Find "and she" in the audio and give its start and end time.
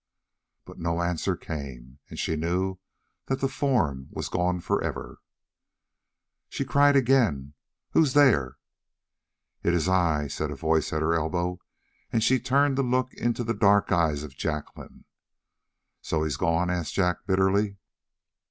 2.09-2.35, 12.11-12.39